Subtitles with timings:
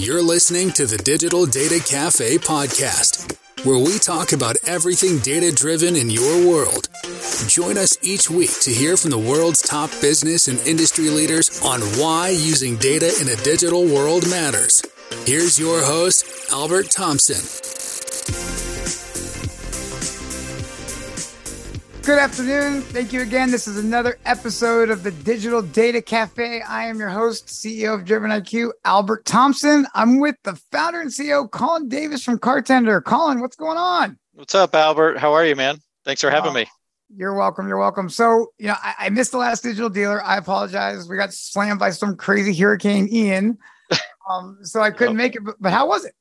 [0.00, 5.94] You're listening to the Digital Data Cafe podcast, where we talk about everything data driven
[5.94, 6.88] in your world.
[7.46, 11.82] Join us each week to hear from the world's top business and industry leaders on
[12.00, 14.82] why using data in a digital world matters.
[15.26, 17.59] Here's your host, Albert Thompson.
[22.02, 22.80] Good afternoon.
[22.80, 23.50] Thank you again.
[23.50, 26.62] This is another episode of the Digital Data Cafe.
[26.62, 29.86] I am your host, CEO of Driven IQ, Albert Thompson.
[29.94, 33.04] I'm with the founder and CEO, Collin Davis from Cartender.
[33.04, 34.18] Collin, what's going on?
[34.32, 35.18] What's up, Albert?
[35.18, 35.78] How are you, man?
[36.06, 36.66] Thanks for having me.
[37.14, 37.68] You're welcome.
[37.68, 38.08] You're welcome.
[38.08, 40.24] So, you know, I, I, missed the last digital dealer.
[40.24, 41.06] I apologize.
[41.06, 43.58] We got slammed by some crazy hurricane Ian.
[44.30, 45.42] Um, so I couldn't make it.
[45.42, 46.14] But, but how was it?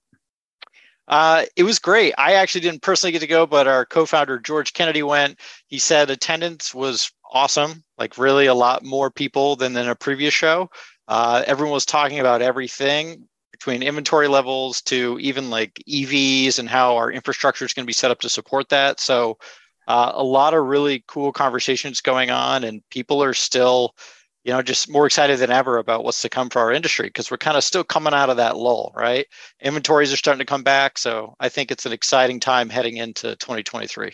[1.09, 2.13] Uh, it was great.
[2.17, 5.39] I actually didn't personally get to go, but our co-founder George Kennedy went.
[5.67, 10.33] He said attendance was awesome, like really a lot more people than in a previous
[10.33, 10.69] show.
[11.07, 16.95] Uh, everyone was talking about everything between inventory levels to even like EVs and how
[16.95, 18.99] our infrastructure is going to be set up to support that.
[18.99, 19.39] So
[19.87, 23.95] uh, a lot of really cool conversations going on, and people are still
[24.49, 27.29] you know, just more excited than ever about what's to come for our industry because
[27.29, 29.27] we're kind of still coming out of that lull, right?
[29.61, 30.97] Inventories are starting to come back.
[30.97, 34.11] So I think it's an exciting time heading into 2023.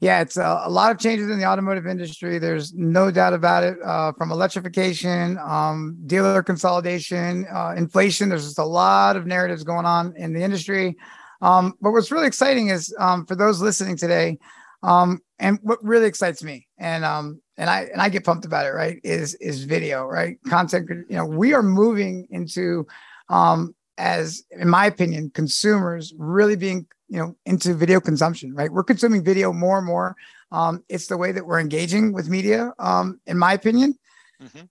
[0.00, 2.38] Yeah, it's a, a lot of changes in the automotive industry.
[2.38, 3.78] There's no doubt about it.
[3.82, 8.28] Uh, from electrification, um, dealer consolidation, uh, inflation.
[8.28, 10.98] There's just a lot of narratives going on in the industry.
[11.40, 14.36] Um, but what's really exciting is um, for those listening today,
[14.82, 18.66] um, and what really excites me, and um, and I and I get pumped about
[18.66, 18.98] it, right?
[19.04, 20.38] Is is video, right?
[20.48, 20.88] Content.
[20.88, 22.86] You know, we are moving into,
[23.28, 28.72] um, as in my opinion, consumers really being you know into video consumption, right?
[28.72, 30.16] We're consuming video more and more.
[30.50, 33.94] Um, it's the way that we're engaging with media, um, in my opinion.
[34.42, 34.62] Mm-hmm.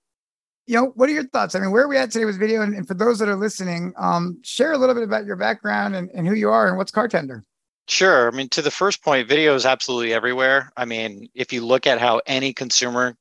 [0.66, 1.54] You know, what are your thoughts?
[1.54, 2.64] I mean, where are we at today with video?
[2.64, 5.96] And, and for those that are listening, um, share a little bit about your background
[5.96, 7.44] and, and who you are and what's Cartender.
[7.90, 8.28] Sure.
[8.28, 10.72] I mean, to the first point, video is absolutely everywhere.
[10.78, 13.18] I mean, if you look at how any consumer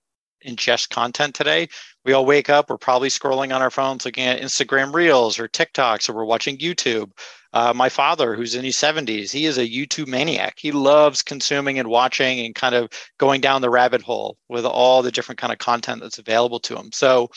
[0.46, 1.68] ingest content today,
[2.04, 5.48] we all wake up, we're probably scrolling on our phones looking at Instagram Reels or
[5.48, 7.10] TikToks, or we're watching YouTube.
[7.54, 10.56] Uh, my father, who's in his 70s, he is a YouTube maniac.
[10.58, 15.00] He loves consuming and watching and kind of going down the rabbit hole with all
[15.00, 16.92] the different kind of content that's available to him.
[16.92, 17.30] So,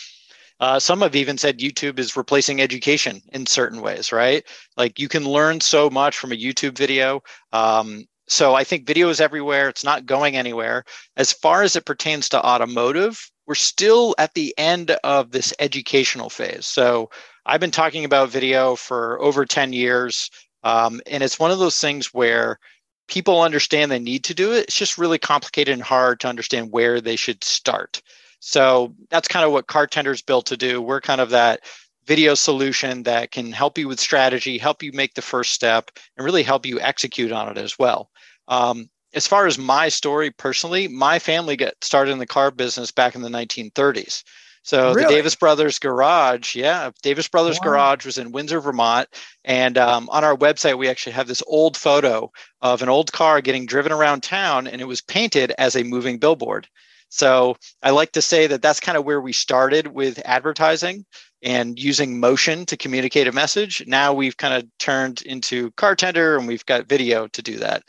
[0.62, 4.46] uh, some have even said YouTube is replacing education in certain ways, right?
[4.78, 7.24] Like you can learn so much from a YouTube video.
[7.52, 9.70] Um, so I think video is everywhere.
[9.70, 10.84] It's not going anywhere.
[11.18, 16.30] As far as it pertains to automotive, we're still at the end of this educational
[16.30, 16.68] phase.
[16.68, 17.10] So
[17.48, 20.30] I've been talking about video for over 10 years.
[20.64, 22.60] Um, and it's one of those things where
[23.08, 24.66] people understand they need to do it.
[24.66, 28.00] It's just really complicated and hard to understand where they should start.
[28.42, 30.82] So that's kind of what Cartender's built to do.
[30.82, 31.62] We're kind of that
[32.08, 36.26] video solution that can help you with strategy, help you make the first step, and
[36.26, 38.10] really help you execute on it as well.
[38.48, 42.92] Um, as far as my story personally, my family got started in the car business
[42.92, 44.24] back in the 1930s.
[44.64, 45.04] So really?
[45.04, 47.70] the Davis Brothers Garage, yeah, Davis Brothers wow.
[47.70, 49.08] Garage was in Windsor, Vermont,
[49.44, 52.32] and um, on our website we actually have this old photo
[52.62, 56.18] of an old car getting driven around town, and it was painted as a moving
[56.18, 56.68] billboard.
[57.12, 61.06] So I like to say that that's kind of where we started with advertising
[61.44, 63.84] and using motion to communicate a message.
[63.86, 67.84] Now we've kind of turned into Cartender and we've got video to do that.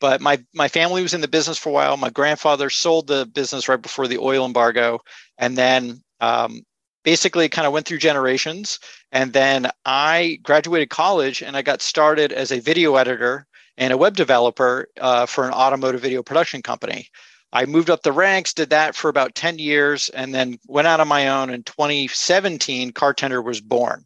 [0.00, 1.96] But my my family was in the business for a while.
[1.96, 4.98] My grandfather sold the business right before the oil embargo,
[5.38, 6.62] and then um,
[7.04, 8.80] basically kind of went through generations.
[9.12, 13.46] And then I graduated college and I got started as a video editor
[13.76, 17.08] and a web developer uh, for an automotive video production company.
[17.54, 20.98] I moved up the ranks, did that for about 10 years, and then went out
[20.98, 21.50] on my own.
[21.50, 24.04] In 2017, Cartender was born.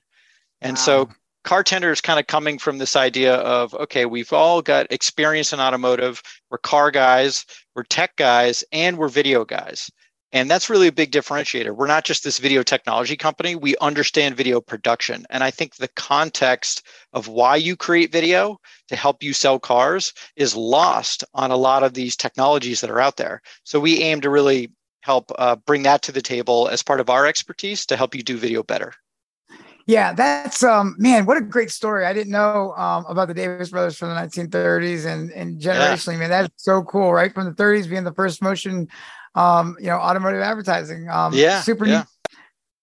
[0.61, 0.83] And wow.
[0.83, 1.09] so
[1.45, 5.61] Cartender is kind of coming from this idea of okay, we've all got experience in
[5.61, 9.91] automotive, we're car guys, we're tech guys, and we're video guys.
[10.33, 11.75] And that's really a big differentiator.
[11.75, 15.25] We're not just this video technology company, we understand video production.
[15.31, 20.13] And I think the context of why you create video to help you sell cars
[20.37, 23.41] is lost on a lot of these technologies that are out there.
[23.65, 24.71] So we aim to really
[25.01, 28.23] help uh, bring that to the table as part of our expertise to help you
[28.23, 28.93] do video better.
[29.87, 32.05] Yeah, that's um man, what a great story.
[32.05, 36.19] I didn't know um about the Davis brothers from the 1930s and and generationally, yeah.
[36.19, 37.33] man, that's so cool, right?
[37.33, 38.89] From the 30s being the first motion
[39.35, 41.09] um, you know, automotive advertising.
[41.09, 41.99] Um, yeah, super yeah.
[41.99, 42.07] neat.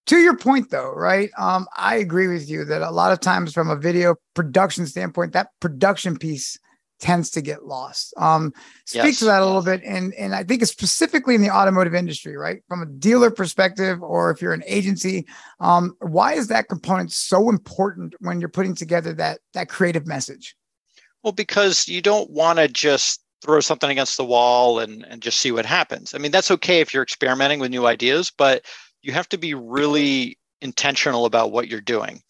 [0.07, 1.31] To your point, though, right?
[1.36, 5.33] Um, I agree with you that a lot of times, from a video production standpoint,
[5.33, 6.59] that production piece
[7.00, 8.13] tends to get lost.
[8.15, 8.53] Um,
[8.86, 9.19] speak Yes.
[9.19, 12.38] to that a little bit, and and I think it's specifically in the automotive industry,
[12.38, 12.62] right?
[12.68, 15.25] From a dealer perspective, or if you're an agency,
[15.59, 20.56] um, why is that component so important when you're putting together that that creative message?
[21.24, 25.39] Well, because you don't want to just throw something against the wall and, and just
[25.39, 26.13] see what happens.
[26.13, 28.65] I mean, that's okay if you're experimenting with new ideas, but
[29.01, 32.21] you have to be really intentional about what you're doing.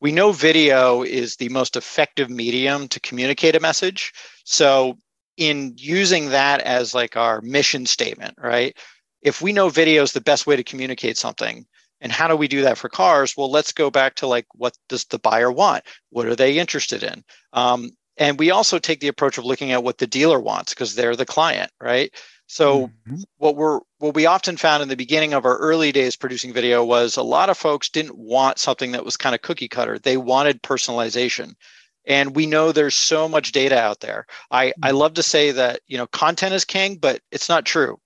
[0.00, 4.12] We know video is the most effective medium to communicate a message.
[4.44, 4.98] So,
[5.36, 8.76] in using that as like our mission statement, right?
[9.22, 11.64] If we know video is the best way to communicate something,
[12.00, 13.34] and how do we do that for cars?
[13.36, 15.84] Well, let's go back to like, what does the buyer want?
[16.10, 17.24] What are they interested in?
[17.52, 17.90] Um,
[18.22, 21.16] and we also take the approach of looking at what the dealer wants because they're
[21.16, 22.14] the client, right?
[22.46, 23.24] So Mhm.
[23.38, 26.84] what we're what we often found in the beginning of our early days producing video
[26.84, 29.98] was a lot of folks didn't want something that was kind of cookie cutter.
[29.98, 31.54] They wanted personalization.
[32.06, 34.26] And we know there's so much data out there.
[34.50, 37.98] I, I love to say that, you know, content is king, but it's not true.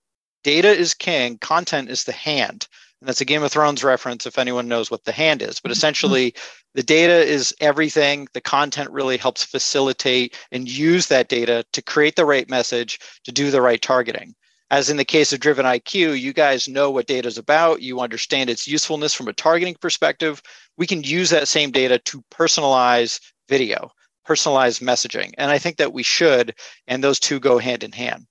[0.45, 2.69] Data is king, content is the hand.
[3.01, 5.61] And that's a Game of Thrones reference if anyone knows what the hand is.
[5.61, 5.73] But mm-hmm.
[5.73, 6.35] essentially,
[6.75, 8.29] the data is everything.
[8.33, 13.33] The content really helps facilitate and use that data to create the right message, to
[13.33, 14.35] do the right targeting.
[14.71, 17.83] As in the case of Driven IQ, you guys know what data is about.
[17.83, 20.43] You understand its usefulness from a targeting perspective.
[20.77, 23.93] We can use that same data to personalize video,
[24.27, 25.35] personalize messaging.
[25.39, 26.55] And I think that we should,
[26.89, 28.27] and those two go hand in hand.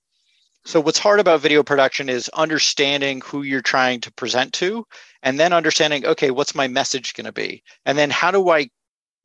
[0.67, 4.87] So, what's hard about video production is understanding who you're trying to present to,
[5.21, 7.61] and then understanding, okay, what's my message going to be?
[7.85, 8.69] And then how do I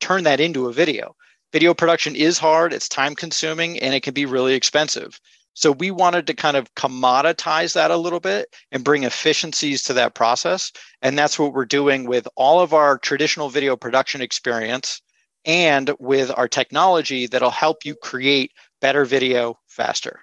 [0.00, 1.16] turn that into a video?
[1.50, 5.19] Video production is hard, it's time consuming, and it can be really expensive.
[5.54, 9.94] So, we wanted to kind of commoditize that a little bit and bring efficiencies to
[9.94, 10.70] that process.
[11.00, 15.00] And that's what we're doing with all of our traditional video production experience
[15.46, 18.52] and with our technology that'll help you create
[18.82, 20.20] better video faster.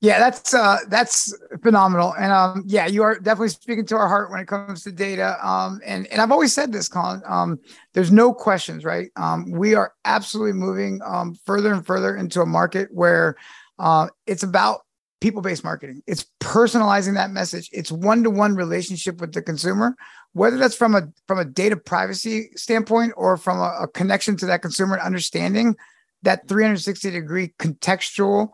[0.00, 2.14] Yeah, that's uh that's phenomenal.
[2.14, 5.36] And um yeah, you are definitely speaking to our heart when it comes to data.
[5.46, 7.22] Um and and I've always said this, Collin.
[7.26, 7.58] Um
[7.94, 9.10] there's no questions, right?
[9.16, 13.36] Um we are absolutely moving um further and further into a market where
[13.80, 14.82] uh it's about
[15.20, 16.00] people-based marketing.
[16.06, 17.68] It's personalizing that message.
[17.72, 19.96] It's one-to-one relationship with the consumer,
[20.32, 24.46] whether that's from a from a data privacy standpoint or from a, a connection to
[24.46, 25.74] that consumer and understanding
[26.22, 28.50] that 360 degree contextual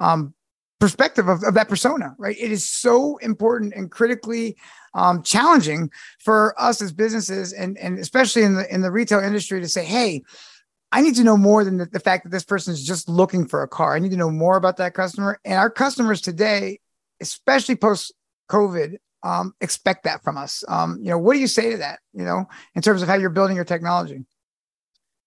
[0.00, 0.34] um,
[0.78, 2.36] perspective of, of that persona, right?
[2.38, 4.56] It is so important and critically
[4.94, 9.60] um, challenging for us as businesses and, and especially in the in the retail industry
[9.60, 10.22] to say, hey,
[10.92, 13.46] I need to know more than the, the fact that this person is just looking
[13.46, 13.94] for a car.
[13.94, 15.38] I need to know more about that customer.
[15.44, 16.78] And our customers today,
[17.20, 18.14] especially post
[18.50, 20.62] COVID, um, expect that from us.
[20.68, 21.98] Um, you know, what do you say to that?
[22.12, 22.44] You know,
[22.74, 24.24] in terms of how you're building your technology?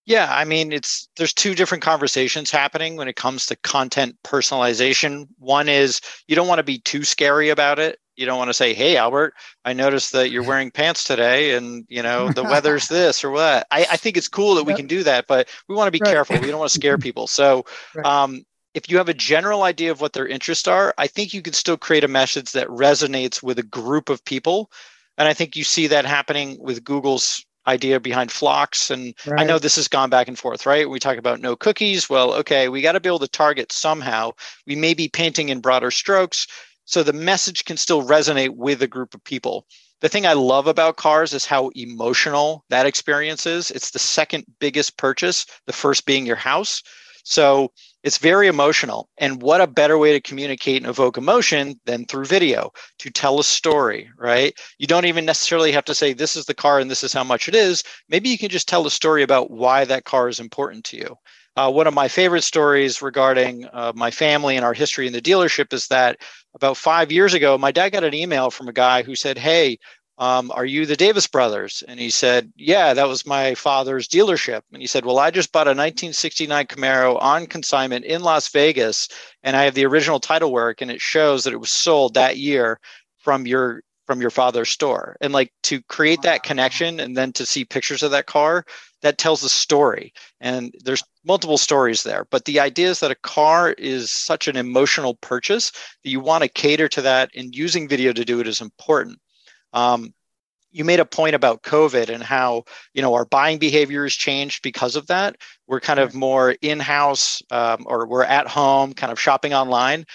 [0.09, 5.27] Yeah, I mean, it's there's two different conversations happening when it comes to content personalization.
[5.37, 7.99] One is you don't want to be too scary about it.
[8.15, 9.35] You don't want to say, "Hey, Albert,
[9.65, 13.67] I noticed that you're wearing pants today, and you know the weather's this or what."
[13.69, 16.01] I, I think it's cool that we can do that, but we want to be
[16.01, 16.09] Right.
[16.09, 16.39] careful.
[16.39, 17.27] We don't want to scare people.
[17.27, 17.65] So,
[18.03, 21.43] um, if you have a general idea of what their interests are, I think you
[21.43, 24.71] can still create a message that resonates with a group of people.
[25.19, 29.59] And I think you see that happening with Google's idea behind FLoCs and I know
[29.59, 30.89] this has gone back and forth, right?
[30.89, 32.09] We talk about no cookies.
[32.09, 34.31] Well, okay, we got to be able to target somehow.
[34.65, 36.47] We may be painting in broader strokes.
[36.85, 39.67] So the message can still resonate with a group of people.
[40.01, 43.69] The thing I love about cars is how emotional that experience is.
[43.69, 46.81] It's the second biggest purchase, the first being your house.
[47.23, 47.71] So
[48.03, 49.09] it's very emotional.
[49.17, 53.39] And what a better way to communicate and evoke emotion than through video to tell
[53.39, 54.57] a story, right?
[54.77, 57.23] You don't even necessarily have to say, this is the car and this is how
[57.23, 57.83] much it is.
[58.07, 61.15] Maybe you can just tell a story about why that car is important to you.
[61.55, 65.21] Uh, one of my favorite stories regarding uh, my family and our history in the
[65.21, 66.17] dealership is that
[66.55, 69.77] about five years ago, my dad got an email from a guy who said, Hey,
[70.19, 71.81] um, are you the Davis brothers?
[71.87, 74.61] And he said, Yeah, that was my father's dealership.
[74.73, 79.07] And he said, Well, I just bought a 1969 Camaro on consignment in Las Vegas,
[79.43, 82.37] and I have the original title work, and it shows that it was sold that
[82.37, 82.79] year
[83.17, 85.15] from your from your father's store.
[85.21, 88.65] And like to create that connection and then to see pictures of that car,
[89.03, 90.11] that tells a story.
[90.41, 92.25] And there's multiple stories there.
[92.31, 96.41] But the idea is that a car is such an emotional purchase that you want
[96.43, 99.19] to cater to that, and using video to do it is important.
[99.73, 100.13] Um,
[100.71, 104.61] you made a point about COVID and how you know our buying behavior has changed
[104.61, 105.37] because of that.
[105.67, 110.05] We're kind of more in-house um, or we're at home, kind of shopping online.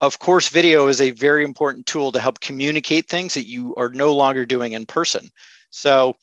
[0.00, 3.90] Of course, video is a very important tool to help communicate things that you are
[3.90, 5.30] no longer doing in person.
[5.70, 6.16] So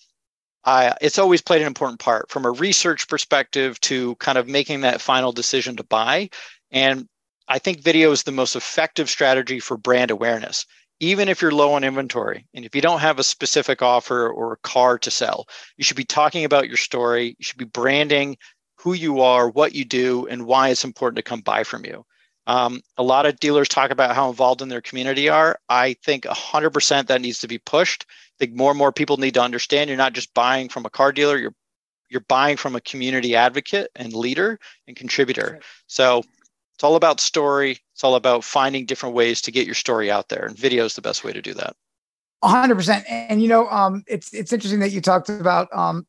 [0.65, 4.81] uh, it's always played an important part from a research perspective to kind of making
[4.81, 6.29] that final decision to buy.
[6.71, 7.07] And
[7.47, 10.65] I think video is the most effective strategy for brand awareness.
[10.99, 14.53] Even if you're low on inventory and if you don't have a specific offer or
[14.53, 17.35] a car to sell, you should be talking about your story.
[17.37, 18.37] You should be branding
[18.77, 22.05] who you are, what you do, and why it's important to come buy from you.
[22.47, 25.59] Um, a lot of dealers talk about how involved in their community are.
[25.69, 28.05] I think 100% that needs to be pushed.
[28.09, 30.89] I think more and more people need to understand you're not just buying from a
[30.89, 31.53] car dealer, you're
[32.09, 35.51] you're buying from a community advocate and leader and contributor.
[35.53, 35.63] Right.
[35.85, 36.23] So
[36.73, 37.77] it's all about story.
[37.99, 40.93] It's all about finding different ways to get your story out there, and video is
[40.93, 41.75] the best way to do that.
[42.45, 43.03] 100%.
[43.09, 46.07] And you know, um, it's it's interesting that you talked about um,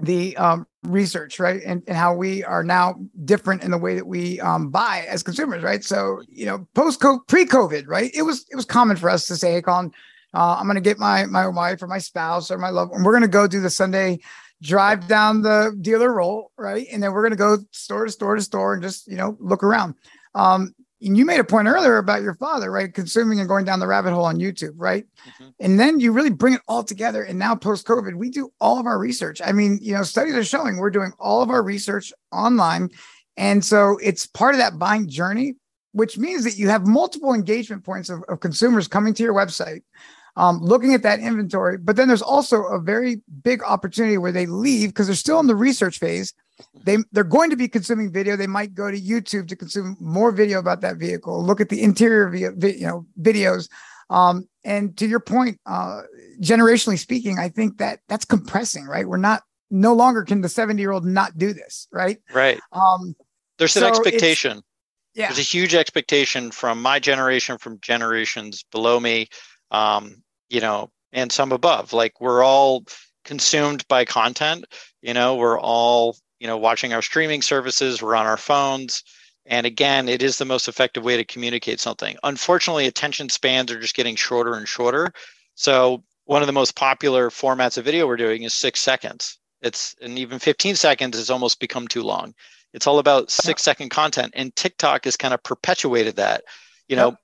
[0.00, 1.60] the um, research, right?
[1.66, 5.24] And, and how we are now different in the way that we um, buy as
[5.24, 5.82] consumers, right?
[5.82, 8.12] So, you know, post pre COVID, right?
[8.14, 9.90] It was it was common for us to say, hey, Collin,
[10.34, 13.02] uh, I'm going to get my my wife or my spouse or my loved one.
[13.02, 14.20] We're going to go do the Sunday
[14.62, 16.86] drive down the dealer roll, right?
[16.92, 19.36] And then we're going to go store to store to store and just you know
[19.40, 19.96] look around.
[20.36, 22.92] Um, and you made a point earlier about your father, right?
[22.92, 25.04] Consuming and going down the rabbit hole on YouTube, right?
[25.28, 25.48] Mm-hmm.
[25.60, 27.22] And then you really bring it all together.
[27.22, 29.40] And now post COVID, we do all of our research.
[29.44, 32.90] I mean, you know, studies are showing we're doing all of our research online.
[33.36, 35.56] And so it's part of that buying journey,
[35.92, 39.82] which means that you have multiple engagement points of, of consumers coming to your website,
[40.36, 41.78] um, looking at that inventory.
[41.78, 45.46] But then there's also a very big opportunity where they leave because they're still in
[45.46, 46.32] the research phase
[46.84, 48.36] they they're going to be consuming video.
[48.36, 51.82] They might go to youtube to consume more video about that vehicle look at the
[51.82, 53.68] interior via, you know videos.
[54.10, 56.02] Um, and to your point uh,
[56.40, 59.06] generationally speaking i think that that's compressing right?
[59.06, 62.18] We're not no longer can the 70 year old not do this right?
[62.32, 62.60] Right.
[62.72, 63.14] Um,
[63.58, 64.62] there's so an expectation.
[65.14, 65.28] Yeah.
[65.28, 69.28] there's a huge expectation from my generation from generations below me
[69.70, 71.92] um, you know and some above.
[71.92, 72.84] Like we're all
[73.24, 74.66] consumed by content
[75.00, 79.02] you know we're all you know watching our streaming services we're on our phones.
[79.46, 82.16] And again it is the most effective way to communicate something.
[82.22, 85.12] Unfortunately attention spans are just getting shorter and shorter.
[85.54, 89.38] So one of the most popular formats of video we're doing is six seconds.
[89.60, 92.34] It's and even 15 seconds has almost become too long.
[92.72, 96.44] It's all about six second content and tiktok has kind of perpetuated that.
[96.88, 97.16] You know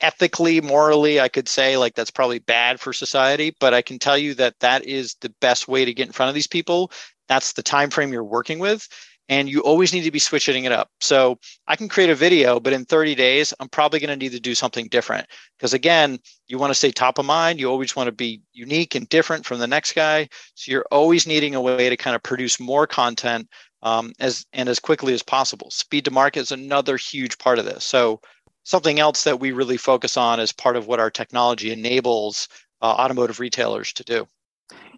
[0.00, 4.16] ethically morally i could say like that's probably bad for society but i can tell
[4.16, 6.90] you that that is the best way to get in front of these people
[7.28, 8.88] that's the time frame you're working with
[9.28, 10.90] and you always need to be switching it up.
[11.00, 14.32] So i can create a video but in 30 days i'm probably going to need
[14.32, 15.26] to do something different.
[15.58, 18.94] Because again you want to stay top of mind you always want to be unique
[18.94, 20.28] and different from the next guy.
[20.54, 23.48] So you're always needing a way to kind of produce more content
[23.82, 25.70] um, as and as quickly as possible.
[25.70, 27.84] Speed to market is another huge part of this.
[27.84, 28.20] So
[28.64, 32.48] something else that we really focus on as part of what our technology enables
[32.82, 34.26] uh, automotive retailers to do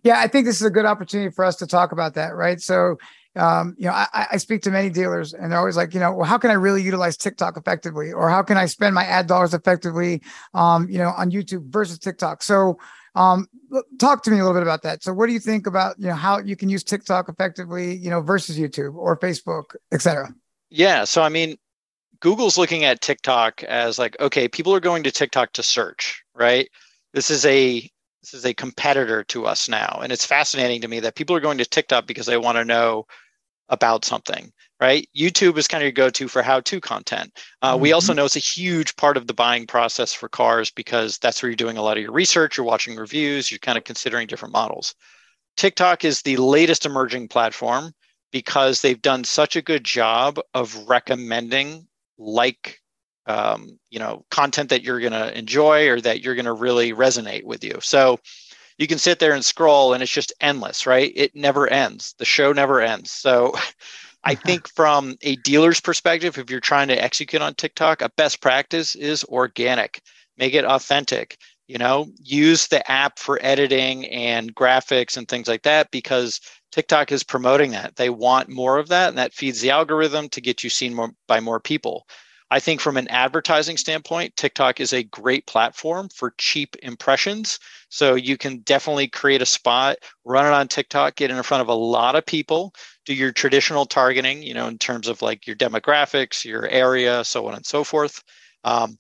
[0.02, 2.60] yeah, I think this is a good opportunity for us to talk about that, right?
[2.60, 2.96] So,
[3.36, 6.12] um, you know, I, I, speak to many dealers and they're always like, you know,
[6.12, 8.12] well, how can I really utilize TikTok effectively?
[8.12, 10.20] Or how can I spend my ad dollars effectively,
[10.52, 12.42] um, you know, on YouTube versus TikTok?
[12.42, 12.78] So,
[13.14, 13.48] um,
[13.98, 15.02] talk to me a little bit about that.
[15.02, 18.10] So, what do you think about, you know, how you can use TikTok effectively, you
[18.10, 20.34] know, versus YouTube or Facebook, et cetera?
[20.70, 21.04] Yeah.
[21.04, 21.56] So, I mean,
[22.20, 26.68] Google's looking at TikTok as like, okay, people are going to TikTok to search, right?
[27.12, 27.88] This is a
[28.22, 30.00] this is a competitor to us now.
[30.02, 32.64] And it's fascinating to me that people are going to tiktok because they want to
[32.64, 33.06] know
[33.68, 35.08] about something right?
[35.14, 37.38] Youtube is kind of your go-to for how-to content.
[37.60, 37.82] Uh, mm-hmm.
[37.82, 41.42] we also know it's a huge part of the buying process for cars because that's
[41.42, 44.26] where you're doing a lot of your research you're watching reviews you're kind of considering
[44.26, 44.94] different models.
[45.56, 47.92] Tiktok is the latest emerging platform
[48.32, 51.86] because they've done such a good job of recommending
[52.16, 52.80] like
[53.26, 56.92] um, you know content that you're going to enjoy or that you're going to really
[56.92, 57.78] resonate with you.
[57.80, 58.18] So
[58.78, 61.12] you can sit there and scroll and it's just endless right?
[61.14, 62.14] It never ends.
[62.18, 63.10] The show never ends.
[63.10, 63.54] So
[64.22, 68.40] i think from a dealer's perspective if you're trying to execute on tiktok a best
[68.40, 70.02] practice is organic.
[70.36, 71.36] Make it authentic
[71.70, 72.08] you know?
[72.20, 76.40] Use the app for editing and graphics and things like that because
[76.72, 77.94] tiktok is promoting that.
[77.94, 81.12] They want more of that and that feeds the algorithm to get you seen more
[81.28, 82.08] by more people
[82.50, 87.61] I think from an advertising standpoint, TikTok is a great platform for cheap impressions.
[87.90, 91.69] So you can definitely create a spot, run it on TikTok, get in front of
[91.69, 92.75] a lot of people,
[93.07, 97.47] do your traditional targeting, you know, in terms of like your demographics, your area, so
[97.47, 98.23] on and so forth.
[98.64, 98.99] Um,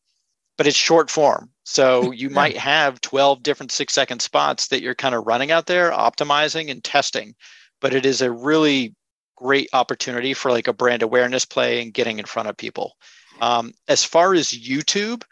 [0.56, 1.50] but it's short form.
[1.64, 5.66] So you might have 12 different six second spots that you're kind of running out
[5.66, 7.34] there, optimizing and testing.
[7.80, 8.94] But it is a really
[9.36, 12.92] great opportunity for like a brand awareness play and getting in front of people.
[13.40, 15.22] Um, as far as YouTube,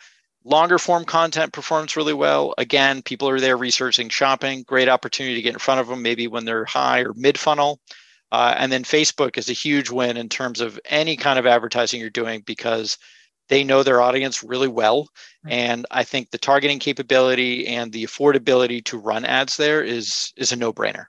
[0.49, 2.55] Longer form content performs really well.
[2.57, 6.27] Again, people are there researching shopping, great opportunity to get in front of them, maybe
[6.27, 7.81] when they're high or mid funnel.
[8.33, 12.01] Uh, and then Facebook is a huge win in terms of any kind of advertising
[12.01, 12.97] you're doing because
[13.49, 15.09] they know their audience really well.
[15.47, 20.51] And I think the targeting capability and the affordability to run ads there is is
[20.53, 21.07] a no brainer.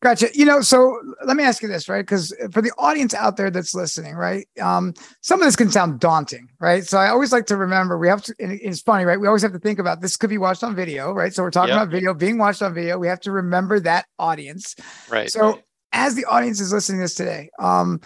[0.00, 0.28] Gotcha.
[0.34, 2.02] You know, so let me ask you this, right?
[2.02, 6.00] Because for the audience out there that's listening, right, um, some of this can sound
[6.00, 6.84] daunting, right?
[6.84, 8.34] So I always like to remember we have to.
[8.38, 9.20] it's funny, right?
[9.20, 11.34] We always have to think about this could be watched on video, right?
[11.34, 11.82] So we're talking yep.
[11.82, 12.98] about video being watched on video.
[12.98, 14.74] We have to remember that audience,
[15.08, 15.30] right?
[15.30, 15.64] So right.
[15.92, 18.00] as the audience is listening to this today, um,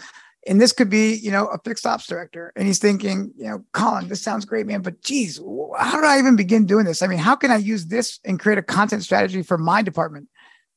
[0.47, 3.65] and this could be, you know, a fixed ops director, and he's thinking, you know,
[3.73, 5.39] Collin, this sounds great, man, but geez,
[5.79, 7.03] how do I even begin doing this?
[7.03, 10.29] I mean, how can I use this and create a content strategy for my department?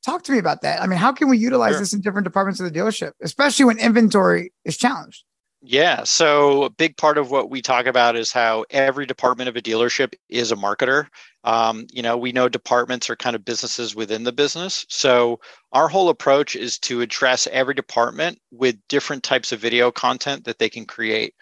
[0.05, 0.81] Talk to me about that.
[0.81, 1.79] I mean, how can we utilize sure.
[1.79, 5.23] this in different departments of the dealership, especially when inventory is challenged?
[5.61, 6.03] Yeah.
[6.03, 9.61] So a big part of what we talk about is how every department of a
[9.61, 11.07] dealership is a marketer.
[11.43, 14.85] Um, you know, we know departments are kind of businesses within the business.
[14.87, 15.39] So
[15.73, 20.59] our whole approach is to address every department with different types of video content that
[20.59, 21.33] they can create.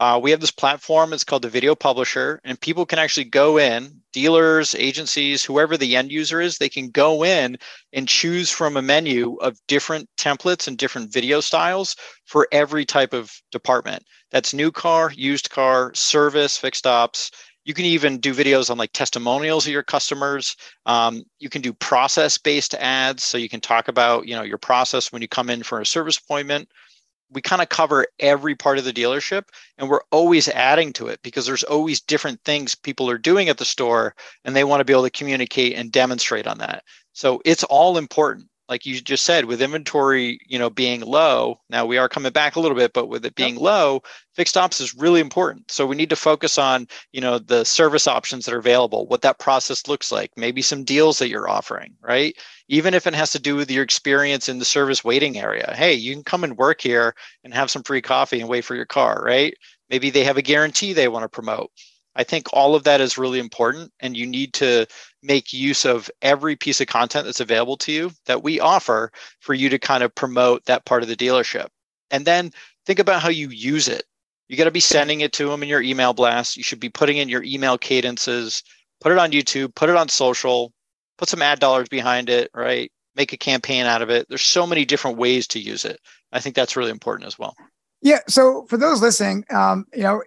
[0.00, 3.58] Uh, we have this platform, it's called the Video Publisher, and people can actually go
[3.58, 7.56] in, dealers, agencies, whoever the end user is, they can go in
[7.92, 13.12] and choose from a menu of different templates and different video styles for every type
[13.12, 14.04] of department.
[14.32, 17.30] That's new car, used car, service, fixed ops.
[17.64, 20.56] You can even do videos on like testimonials of your customers.
[20.86, 23.22] Um, you can do process based ads.
[23.22, 25.86] So you can talk about, you know, your process when you come in for a
[25.86, 26.68] service appointment
[27.30, 29.44] we kind of cover every part of the dealership
[29.78, 33.58] and we're always adding to it because there's always different things people are doing at
[33.58, 34.14] the store
[34.44, 36.84] and they want to be able to communicate and demonstrate on that.
[37.12, 41.84] So it's all important like you just said with inventory you know being low now
[41.84, 43.62] we are coming back a little bit but with it being yep.
[43.62, 44.02] low
[44.34, 45.70] fixed ops is really important.
[45.70, 49.22] So we need to focus on you know the service options that are available what
[49.22, 52.36] that process looks like maybe some deals that you're offering right?
[52.68, 55.72] Even if it has to do with your experience in the service waiting area.
[55.76, 58.74] Hey you can come and work here and have some free coffee and wait for
[58.74, 59.54] your car right?
[59.90, 61.70] Maybe they have a guarantee they want to promote
[62.16, 64.86] I think all of that is really important, and you need to
[65.22, 69.54] make use of every piece of content that's available to you that we offer for
[69.54, 71.68] you to kind of promote that part of the dealership.
[72.10, 72.52] And then
[72.86, 74.04] think about how you use it.
[74.48, 76.56] You got to be sending it to them in your email blast.
[76.56, 78.62] You should be putting in your email cadences,
[79.00, 80.72] put it on YouTube, put it on social,
[81.18, 82.92] put some ad dollars behind it, right?
[83.16, 84.26] Make a campaign out of it.
[84.28, 85.98] There's so many different ways to use it.
[86.32, 87.54] I think that's really important as well.
[88.02, 88.20] Yeah.
[88.28, 90.22] So for those listening, um, you know,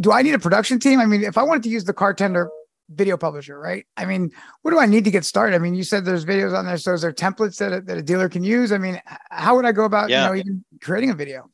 [0.00, 1.00] do I need a production team?
[1.00, 2.48] I mean, if I wanted to use the Cartender
[2.90, 3.86] video publisher, right?
[3.96, 4.30] I mean,
[4.62, 5.54] what do I need to get started?
[5.54, 6.76] I mean, you said there's videos on there.
[6.76, 8.72] So is there templates that a, that a dealer can use?
[8.72, 9.00] I mean,
[9.30, 10.24] how would I go about, yeah.
[10.24, 11.50] you know, even creating a video?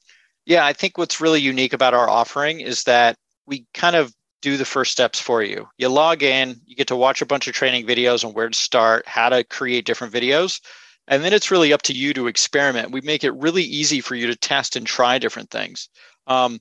[0.46, 4.56] Yeah, I think what's really unique about our offering is that we kind of do
[4.56, 5.68] the first steps for you.
[5.78, 8.56] You log in, you get to watch a bunch of training videos on where to
[8.56, 10.60] start, how to create different videos.
[11.08, 12.92] And then it's really up to you to experiment.
[12.92, 15.88] We make it really easy for you to test and try different things.
[16.26, 16.58] Um,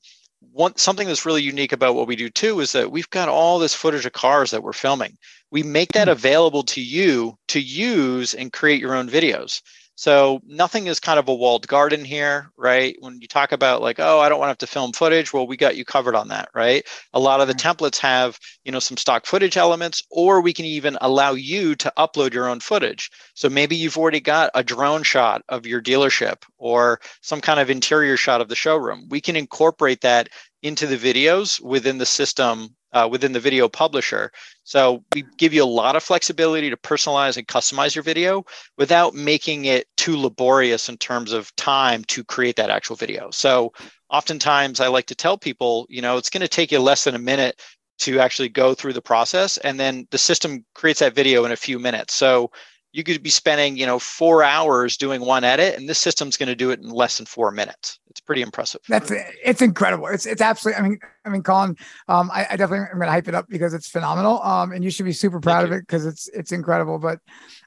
[0.52, 3.60] one something that's really unique about what we do too is that we've got all
[3.60, 5.17] this footage of cars that we're filming.
[5.52, 6.12] We make that hmm.
[6.12, 9.62] available to you to use and create your own videos.
[9.99, 12.95] So nothing is kind of a walled garden here, right?
[13.01, 15.45] When you talk about like, oh, I don't want to have to film footage, well,
[15.45, 16.88] we got you covered on that, right?
[17.13, 20.63] A lot of the templates have, you know, some stock footage elements, or we can
[20.63, 23.12] even allow you to upload your own footage.
[23.33, 27.69] So maybe you've already got a drone shot of your dealership or some kind of
[27.69, 29.05] interior shot of the showroom.
[29.09, 30.29] We can incorporate that
[30.63, 34.32] into the videos within the system uh, within the video publisher.
[34.63, 38.45] So we give you a lot of flexibility to personalize and customize your video
[38.78, 43.30] without making it too laborious in terms of time to create that actual video.
[43.32, 43.73] So
[44.10, 47.15] oftentimes I like to tell people, you know, it's going to take you less than
[47.15, 47.62] a minute
[47.99, 51.58] to actually go through the process and then the system creates that video in a
[51.58, 52.13] few minutes.
[52.13, 52.52] So
[52.91, 56.47] you could be spending you know four hours doing one edit and this system's going
[56.47, 57.99] to do it in less than four minutes.
[58.10, 58.82] It's pretty impressive.
[58.88, 59.12] That's
[59.43, 60.08] it's incredible.
[60.08, 61.75] It's it's absolutely i mean i mean collin
[62.08, 64.84] um i, I definitely am going to hype it up because it's phenomenal um and
[64.84, 66.97] you should be super proud of it because it's it's incredible.
[66.97, 67.19] But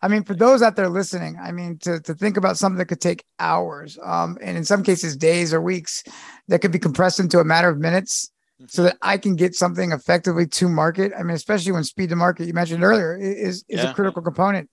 [0.02, 2.86] i mean for those out there listening i mean to to think about something that
[2.86, 6.02] could take hours um and in some cases days or weeks
[6.48, 8.30] that could be compressed into a matter of minutes
[8.68, 11.10] so that I can get something effectively to market.
[11.18, 13.90] I mean, especially when speed to market you mentioned earlier is is yeah.
[13.90, 14.70] a critical component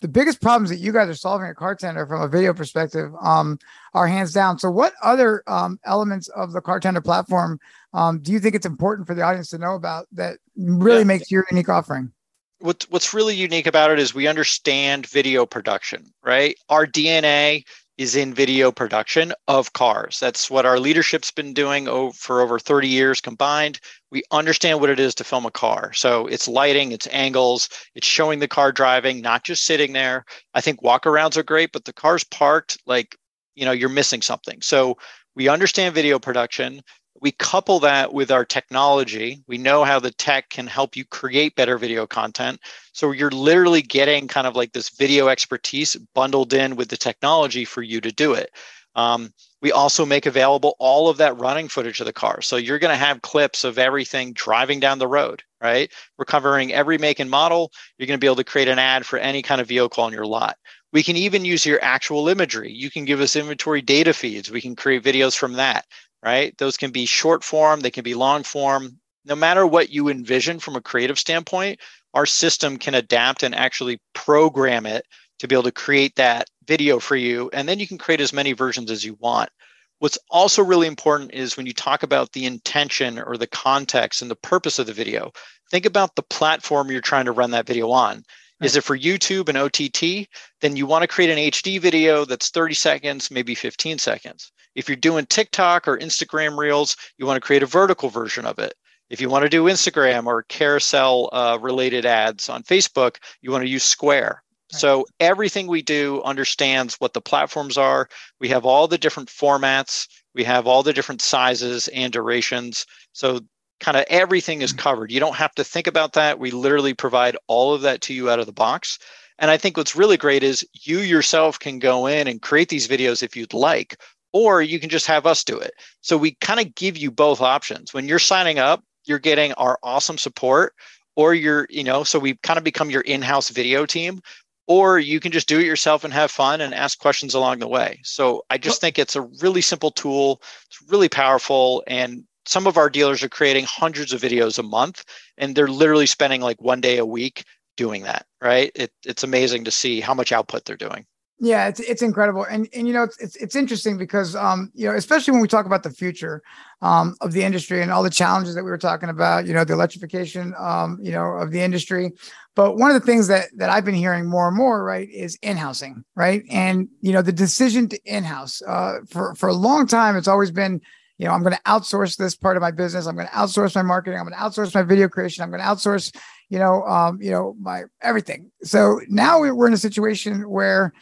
[0.00, 3.58] the biggest problems that you guys are solving at Cartender from a video perspective um,
[3.94, 4.58] are hands down.
[4.58, 7.60] So, what other um, elements of the Cartender platform
[7.92, 11.04] um, do you think it's important for the audience to know about that really yeah.
[11.04, 12.12] makes your unique offering?
[12.60, 16.56] What's what's really unique about it is we understand video production, right?
[16.68, 17.64] Our DNA
[18.00, 20.18] is in video production of cars.
[20.18, 23.78] That's what our leadership's been doing for over 30 years combined.
[24.10, 25.92] We understand what it is to film a car.
[25.92, 30.24] So it's lighting, it's angles, it's showing the car driving, not just sitting there.
[30.54, 33.18] I think walkarounds are great, but the car's parked, like,
[33.54, 34.62] you know, you're missing something.
[34.62, 34.96] So
[35.36, 36.80] we understand video production
[37.20, 39.42] we couple that with our technology.
[39.46, 42.60] We know how the tech can help you create better video content.
[42.92, 47.64] So you're literally getting kind of like this video expertise bundled in with the technology
[47.64, 48.50] for you to do it.
[48.96, 52.42] Um, we also make available all of that running footage of the car.
[52.42, 55.92] So you're going to have clips of everything driving down the road, right?
[56.18, 57.70] We're covering every make and model.
[57.98, 60.12] You're going to be able to create an ad for any kind of vehicle on
[60.12, 60.56] your lot.
[60.92, 62.72] We can even use your actual imagery.
[62.72, 64.50] You can give us inventory data feeds.
[64.50, 65.84] We can create videos from that
[66.22, 66.56] right?
[66.58, 68.98] Those can be short form, they can be long form.
[69.24, 71.80] No matter what you envision from a creative standpoint,
[72.14, 75.04] our system can adapt and actually program it
[75.38, 77.50] to be able to create that video for you.
[77.52, 79.50] And then you can create as many versions as you want.
[79.98, 84.30] What's also really important is when you talk about the intention or the context and
[84.30, 85.32] the purpose of the video,
[85.70, 88.22] think about the platform you're trying to run that video on.
[88.60, 90.28] Is it for YouTube and OTT?
[90.60, 94.52] Then you want to create an HD video that's 30 seconds, maybe 15 seconds.
[94.74, 98.58] If you're doing TikTok or Instagram Reels, you want to create a vertical version of
[98.58, 98.74] it.
[99.08, 103.64] If you want to do Instagram or carousel uh, related ads on Facebook, you want
[103.64, 104.42] to use Square.
[104.72, 108.08] So everything we do understands what the platforms are.
[108.38, 110.06] We have all the different formats.
[110.32, 112.86] We have all the different sizes and durations.
[113.12, 113.40] So
[113.80, 114.78] kind of everything is mm.
[114.78, 115.10] covered.
[115.10, 116.38] You don't have to think about that.
[116.38, 118.98] We literally provide all of that to you out of the box.
[119.38, 122.86] And I think what's really great is you yourself can go in and create these
[122.86, 123.96] videos if you'd like,
[124.32, 125.72] or you can just have us do it.
[126.02, 127.94] So we kind of give you both options.
[127.94, 130.74] When you're signing up, you're getting our awesome support,
[131.16, 134.20] or you're, you know, so we kind of become your in house video team,
[134.68, 137.66] or you can just do it yourself and have fun and ask questions along the
[137.66, 137.98] way.
[138.04, 140.42] So I just think it's a really simple tool.
[140.66, 141.82] It's really powerful.
[141.86, 145.04] And some of our dealers are creating hundreds of videos a month
[145.38, 147.44] and they're literally spending like one day a week
[147.76, 148.70] doing that, right?
[148.74, 151.06] It, it's amazing to see how much output they're doing.
[151.42, 154.86] Yeah, it's it's incredible, and and you know it's it's, it's interesting because um you
[154.86, 156.42] know especially when we talk about the future
[156.82, 159.64] um of the industry and all the challenges that we were talking about, you know
[159.64, 162.12] the electrification um you know of the industry,
[162.54, 165.38] but one of the things that that I've been hearing more and more right is
[165.40, 170.16] in-housing, right, and you know the decision to in-house uh for for a long time
[170.16, 170.82] it's always been
[171.20, 173.06] you know i'm going to outsource this part of my business.
[173.06, 174.18] I'm going to outsource my marketing.
[174.18, 175.44] I'm going to outsource my video creation.
[175.44, 176.16] I'm going to outsource
[176.48, 178.50] you know um you know my everything.
[178.62, 180.92] So now we're in a situation where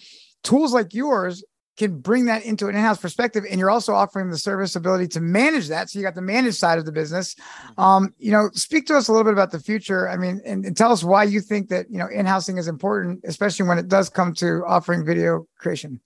[0.43, 1.45] tools like yours
[1.77, 5.21] can bring that into an in-house perspective and you're also offering the service ability to
[5.21, 5.89] manage that.
[5.89, 7.37] So you got the managed side of the business.
[7.37, 7.81] Mm-hmm.
[7.81, 10.09] um, you know speak to us a little bit about the future.
[10.09, 13.21] I mean and, and, tell us why you think that you know in-housing is important
[13.25, 16.01] especially when it does come to offering video creation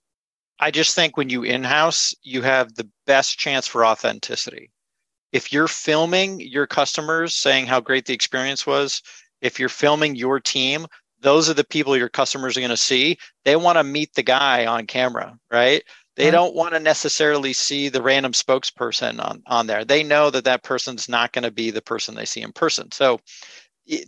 [0.59, 4.71] i just think when you in-house you have the best chance for authenticity
[5.31, 9.01] if you're filming your customers saying how great the experience was
[9.41, 10.87] if you're filming your team
[11.23, 13.17] those are the people your customers are going to see.
[13.45, 15.81] They want to meet the guy on camera, right?
[16.15, 16.33] They mm-hmm.
[16.33, 19.83] don't want to necessarily see the random spokesperson on, on there.
[19.83, 22.91] They know that that person's not going to be the person they see in person.
[22.91, 23.19] So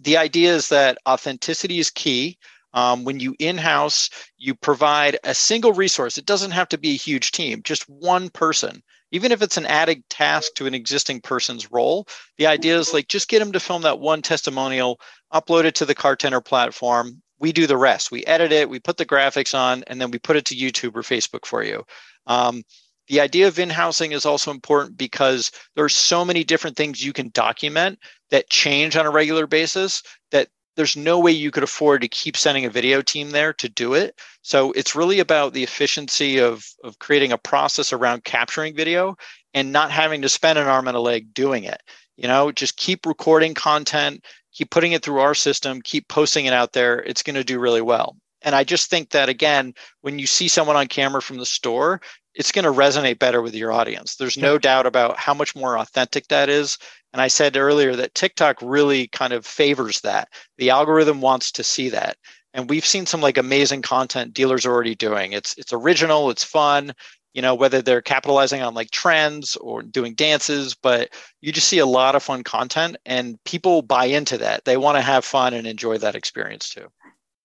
[0.01, 2.37] the idea is that authenticity is key.
[2.75, 6.17] Um, when you in house, you provide a single resource.
[6.17, 8.83] It doesn't have to be a huge team, just one person.
[9.11, 12.05] Even if it's an added task to an existing person's role,
[12.37, 14.99] the idea is like just get them to film that one testimonial
[15.33, 17.21] upload it to the Cartender platform.
[17.39, 18.11] We do the rest.
[18.11, 20.95] We edit it, we put the graphics on, and then we put it to YouTube
[20.95, 21.85] or Facebook for you.
[22.27, 22.63] Um,
[23.07, 27.29] the idea of in-housing is also important because there's so many different things you can
[27.29, 27.99] document
[28.31, 32.37] that change on a regular basis that there's no way you could afford to keep
[32.37, 34.19] sending a video team there to do it.
[34.41, 39.17] So it's really about the efficiency of, of creating a process around capturing video
[39.53, 41.81] and not having to spend an arm and a leg doing it.
[42.17, 46.53] You know, just keep recording content, keep putting it through our system, keep posting it
[46.53, 48.15] out there, it's going to do really well.
[48.41, 52.01] And I just think that again, when you see someone on camera from the store,
[52.35, 54.15] it's going to resonate better with your audience.
[54.15, 56.77] There's no doubt about how much more authentic that is.
[57.13, 60.29] And I said earlier that TikTok really kind of favors that.
[60.57, 62.17] The algorithm wants to see that.
[62.53, 65.33] And we've seen some like amazing content dealers are already doing.
[65.33, 66.93] It's it's original, it's fun,
[67.35, 71.09] you know whether they're capitalizing on like trends or doing dances but
[71.41, 74.95] you just see a lot of fun content and people buy into that they want
[74.95, 76.87] to have fun and enjoy that experience too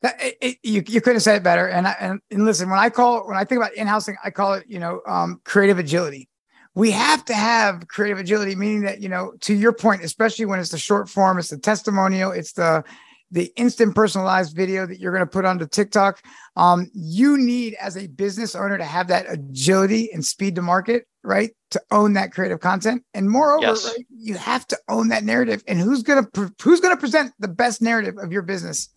[0.02, 2.90] it, it, you, you couldn't say it better and, I, and and listen when i
[2.90, 6.28] call when i think about in-housing i call it you know um, creative agility
[6.74, 10.58] we have to have creative agility meaning that you know to your point especially when
[10.58, 12.84] it's the short form it's the testimonial it's the
[13.30, 16.20] the instant personalized video that you're going to put onto TikTok.
[16.56, 21.06] Um, you need as a business owner to have that agility and speed to market,
[21.22, 21.50] right?
[21.70, 23.86] To own that creative content, and moreover, yes.
[23.86, 25.62] right, you have to own that narrative.
[25.68, 26.26] And who's gonna
[26.60, 28.88] who's gonna present the best narrative of your business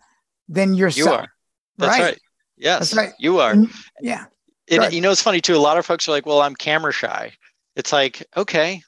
[0.48, 1.08] than yourself?
[1.08, 1.28] You are.
[1.78, 2.04] That's right.
[2.04, 2.20] right.
[2.58, 3.14] Yes, That's right.
[3.20, 3.56] You are.
[4.02, 4.26] Yeah.
[4.68, 5.56] It, you know, it's funny too.
[5.56, 7.34] A lot of folks are like, "Well, I'm camera shy."
[7.76, 8.82] It's like, okay,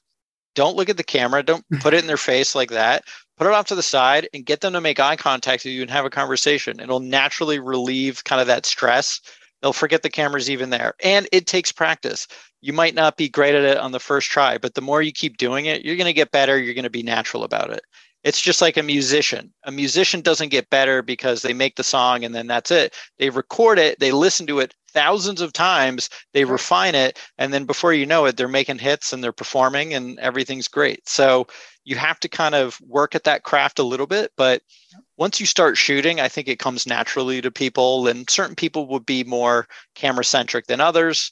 [0.54, 1.44] don't look at the camera.
[1.44, 3.04] Don't put it in their face like that.
[3.38, 5.82] Put it off to the side and get them to make eye contact with you
[5.82, 6.80] and have a conversation.
[6.80, 9.20] It'll naturally relieve kind of that stress.
[9.62, 10.94] They'll forget the camera's even there.
[11.04, 12.28] And it takes practice.
[12.62, 15.12] You might not be great at it on the first try, but the more you
[15.12, 16.58] keep doing it, you're going to get better.
[16.58, 17.82] You're going to be natural about it.
[18.26, 19.54] It's just like a musician.
[19.66, 22.96] A musician doesn't get better because they make the song and then that's it.
[23.20, 27.66] They record it, they listen to it thousands of times, they refine it, and then
[27.66, 31.08] before you know it, they're making hits and they're performing and everything's great.
[31.08, 31.46] So
[31.84, 34.64] you have to kind of work at that craft a little bit, but
[35.18, 39.06] once you start shooting, I think it comes naturally to people, and certain people would
[39.06, 41.32] be more camera centric than others.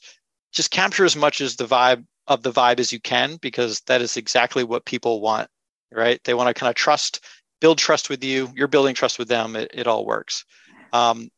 [0.52, 4.00] Just capture as much as the vibe of the vibe as you can because that
[4.00, 5.48] is exactly what people want
[5.94, 6.20] right?
[6.24, 7.24] They want to kind of trust,
[7.60, 8.50] build trust with you.
[8.54, 9.56] You're building trust with them.
[9.56, 10.44] It, it all works.
[10.92, 11.28] Um,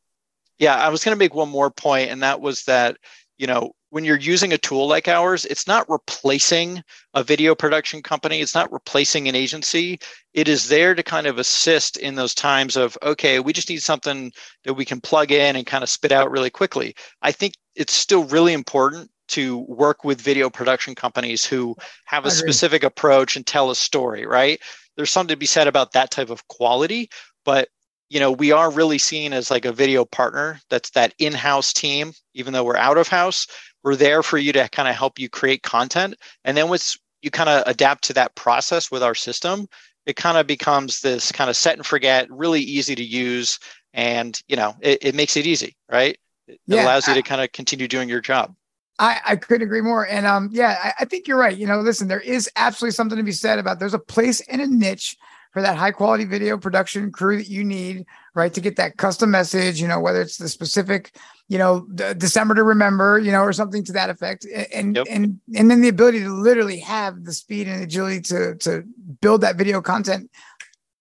[0.59, 2.97] yeah, I was going to make one more point, and that was that,
[3.39, 6.83] you know, when you're using a tool like ours, it's not replacing
[7.15, 8.41] a video production company.
[8.41, 9.99] It's not replacing an agency.
[10.35, 13.83] It is there to kind of assist in those times of, okay, we just need
[13.83, 14.33] something
[14.65, 16.95] that we can plug in and kind of spit out really quickly.
[17.23, 22.31] I think it's still really important to work with video production companies who have a
[22.31, 24.61] specific approach and tell a story, right?
[24.97, 27.11] There's something to be said about that type of quality,
[27.45, 27.69] but
[28.09, 30.61] you know, we are really seen as like a video partner.
[30.71, 33.47] That's that in-house team, even though we're out of house,
[33.83, 36.15] we're there for you to kind of help you create content.
[36.45, 39.67] And then once you kind of adapt to that process with our system,
[40.07, 43.59] it kind of becomes this kind of set and forget, really easy to use.
[43.93, 46.17] And, you know, it, it makes it easy, right?
[46.47, 48.55] It yeah, allows you to kind of continue doing your job.
[48.99, 50.07] I, I couldn't agree more.
[50.07, 51.57] And um, yeah, I, I, think you're right.
[51.57, 54.61] You know, listen, there is absolutely something to be said about there's a place and
[54.61, 55.17] a niche
[55.53, 58.05] for that high quality video production crew that you need,
[58.35, 61.17] right, to get that custom message, you know, whether it's the specific,
[61.49, 64.47] you know, d- December to remember, you know, or something to that effect.
[64.73, 65.07] And yep.
[65.09, 68.85] and and then the ability to literally have the speed and agility to to
[69.21, 70.31] build that video content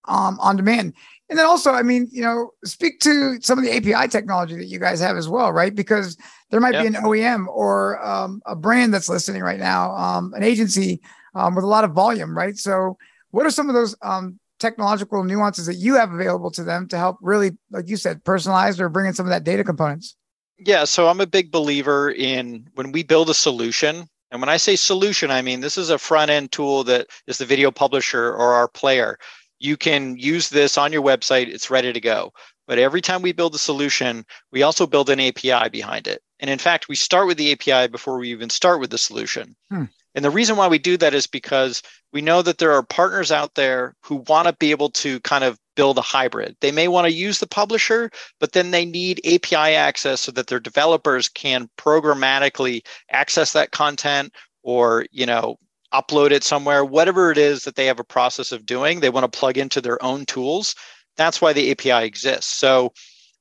[0.06, 0.94] um on demand.
[1.30, 4.66] And then also, I mean, you know, speak to some of the API technology that
[4.66, 5.74] you guys have as well, right?
[5.74, 6.18] Because
[6.52, 6.84] there might yep.
[6.84, 11.02] be an OEM or um, a brand that's listening right now, um, an agency
[11.34, 12.56] um, with a lot of volume, right?
[12.58, 12.98] So,
[13.32, 16.98] what are some of those um, technological nuances that you have available to them to
[16.98, 20.16] help really, like you said, personalize or bring in some of that data components?
[20.58, 24.58] Yeah, so I'm a big believer in when we build a solution, and when I
[24.58, 28.34] say solution, I mean this is a front end tool that is the video publisher
[28.34, 29.18] or our player.
[29.60, 32.32] You can use this on your website, it's ready to go.
[32.68, 36.22] But every time we build a solution, we also build an API behind it.
[36.40, 39.56] And in fact, we start with the API before we even start with the solution.
[39.70, 39.86] Hmm.
[40.16, 43.32] And the reason why we do that is because we know that there are partners
[43.32, 46.56] out there who want to be able to kind of build a hybrid.
[46.62, 50.48] They may want to use the publisher, but then they need API access so that
[50.48, 55.58] their developers can programmatically access that content or, you know,
[56.02, 59.32] upload it somewhere, whatever it is that they have a process of doing, they want
[59.32, 60.76] to plug into their own tools.
[61.18, 62.54] That's why the API exists.
[62.54, 62.94] So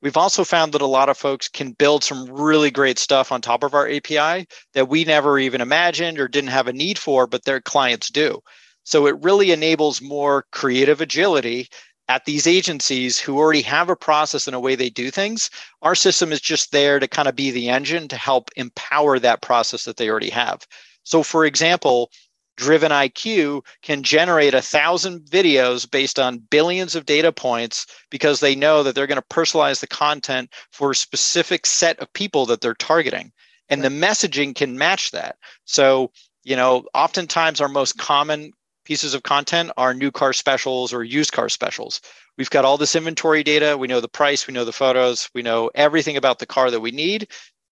[0.04, 3.40] We've also found that a lot of folks can build some really great stuff on
[3.40, 7.26] top of our API that we never even imagined or didn't have a need for,
[7.26, 8.38] but their clients do.
[8.82, 11.68] So it really enables more creative agility
[12.06, 15.48] at these agencies who already have a process and a way they do things.
[15.80, 19.40] Our system is just there to kind of be the engine to help empower that
[19.40, 20.66] process that they already have.
[21.04, 22.10] So, for example,
[22.56, 28.54] driven IQ can generate a thousand videos based on billions of data points because they
[28.54, 32.60] know that they're going to personalize the content for a specific set of people that
[32.60, 33.32] they're targeting.
[33.68, 35.36] And the messaging can match that.
[35.64, 36.10] So,
[36.44, 38.52] you know, oftentimes our most common
[38.84, 42.00] pieces of content are new car specials or used car specials.
[42.36, 43.78] We've got all this inventory data.
[43.78, 46.80] We know the price, we know the photos, we know everything about the car that
[46.80, 47.28] we need,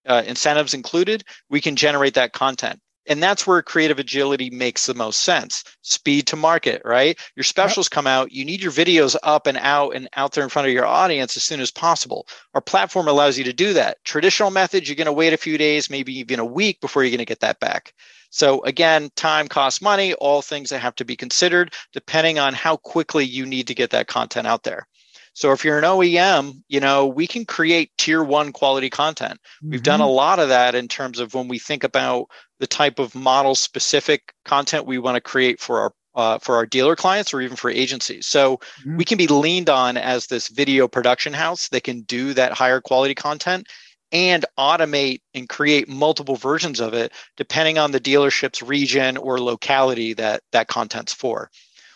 [0.06, 1.24] uh, incentives included.
[1.50, 5.64] We can generate that content and that's where creative agility makes the most sense.
[5.82, 7.18] Speed to market right?
[7.36, 8.32] Your specials come out.
[8.32, 11.36] You need your videos up and out and out there in front of your audience
[11.36, 12.26] as soon as possible.
[12.54, 14.04] Our platform allows you to do that.
[14.04, 17.10] Traditional methods you're going to wait a few days maybe even a week before you're
[17.10, 17.94] going to get that back.
[18.30, 22.76] So again time costs money all things that have to be considered depending on how
[22.76, 24.86] quickly you need to get that content out there
[25.34, 29.40] so if you're an OEM, you know, we can create tier one quality content.
[29.56, 29.70] Mm-hmm.
[29.70, 30.12] We've done a mm-hmm.
[30.12, 32.26] lot of that in terms of when we think about
[32.60, 36.66] the type of model specific content we want to create for our uh, for our
[36.66, 38.26] dealer clients or even for agencies.
[38.26, 38.98] So mm-hmm.
[38.98, 42.82] we can be leaned on as this video production house that can do that higher
[42.82, 43.66] quality content
[44.12, 50.12] and automate and create multiple versions of it depending on the dealership's region or locality
[50.12, 51.50] that that content's for.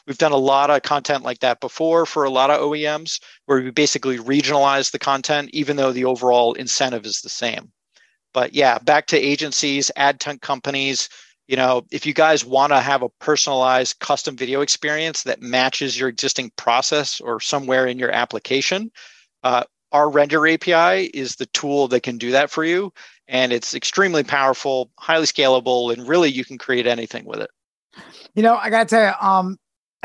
[0.06, 3.60] We've done a lot of content like that before for a lot of OEMs where
[3.60, 7.72] we basically regionalize the content even though the overall incentive is the same.
[8.32, 11.08] But yeah, back to agencies, ad tech companies,
[11.48, 15.98] you know, if you guys want to have a personalized custom video experience that matches
[15.98, 18.90] your existing process or somewhere in your application,
[19.42, 22.92] uh, our render API is the tool that can do that for you.
[23.28, 27.50] And it's extremely powerful, highly scalable, and really you can create anything with it.
[28.34, 29.56] You know, I gotta tell you, um,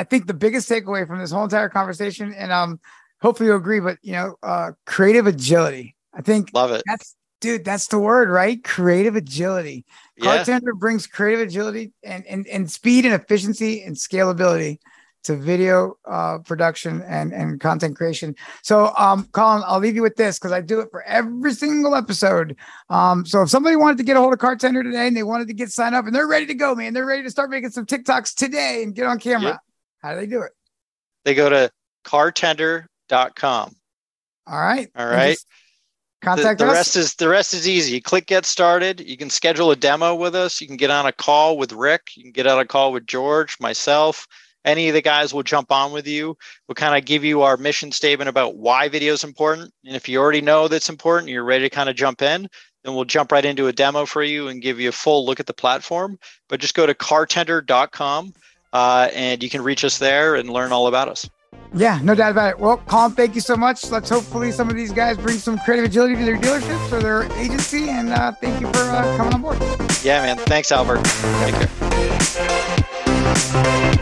[0.01, 2.79] I think the biggest takeaway from this whole entire conversation, and um,
[3.21, 5.95] hopefully you agree, but you know, uh, creative agility.
[6.11, 6.81] I think love it.
[6.87, 8.63] That's dude, that's the word, right?
[8.63, 9.85] Creative agility.
[10.17, 10.37] Yeah.
[10.37, 14.79] Cartender brings creative agility and, and, and speed and efficiency and scalability
[15.23, 18.35] to video uh, production and, and content creation.
[18.63, 21.93] So, um, Collin, I'll leave you with this because I do it for every single
[21.93, 22.55] episode.
[22.89, 25.47] Um, so, if somebody wanted to get a hold of Cartender today and they wanted
[25.49, 27.69] to get signed up and they're ready to go, man, they're ready to start making
[27.69, 29.51] some TikToks today and get on camera.
[29.51, 29.59] Yep.
[30.01, 30.51] How do they do it?
[31.25, 31.71] They go to
[32.05, 33.75] cartender.com.
[34.47, 34.89] All right.
[34.95, 35.37] All right.
[36.21, 36.77] Contact the, the us.
[36.77, 37.93] rest is the rest is easy.
[37.93, 38.99] You click get started.
[38.99, 40.61] You can schedule a demo with us.
[40.61, 42.09] You can get on a call with Rick.
[42.15, 44.27] You can get on a call with George, myself.
[44.63, 46.37] Any of the guys will jump on with you.
[46.67, 49.73] We'll kind of give you our mission statement about why video is important.
[49.83, 52.47] And if you already know that's important, you're ready to kind of jump in,
[52.83, 55.39] then we'll jump right into a demo for you and give you a full look
[55.39, 56.19] at the platform.
[56.47, 58.33] But just go to cartender.com
[58.73, 61.29] uh, and you can reach us there and learn all about us.
[61.73, 62.59] Yeah, no doubt about it.
[62.59, 63.89] Well, Collin, thank you so much.
[63.89, 67.23] Let's hopefully some of these guys bring some creative agility to their dealerships or their
[67.39, 67.89] agency.
[67.89, 69.57] And uh, thank you for uh, coming on board.
[70.03, 70.37] Yeah, man.
[70.37, 71.03] Thanks, Albert.
[71.45, 71.55] Take
[73.53, 73.97] care.